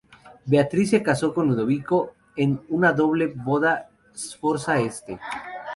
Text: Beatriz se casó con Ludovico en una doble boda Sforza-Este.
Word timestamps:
Beatriz 0.47 0.89
se 0.89 1.03
casó 1.03 1.31
con 1.31 1.47
Ludovico 1.47 2.15
en 2.35 2.63
una 2.69 2.91
doble 2.91 3.27
boda 3.27 3.91
Sforza-Este. 4.15 5.19